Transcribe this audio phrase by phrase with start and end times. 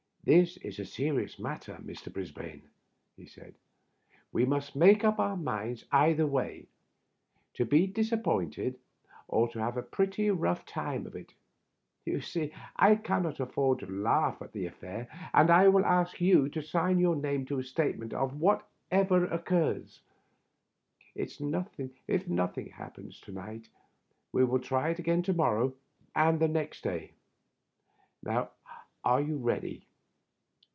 [0.23, 2.13] "This is a serious matter, Mr.
[2.13, 2.61] Brisbane,"
[3.17, 3.55] he said."
[4.31, 6.67] We must make up our minds either way—
[7.55, 8.77] to be disap pointed
[9.27, 11.33] or to have a pretty rough time of it.
[12.05, 16.21] Ton see I can not afford to laugh at the affair, and I will ask
[16.21, 20.01] you to sign your name to a statement of whatever occurs.
[21.15, 23.69] If nothing happens to night
[24.31, 25.73] we will try it again to mor row
[26.15, 27.13] and next day.
[29.03, 29.87] Are you ready?"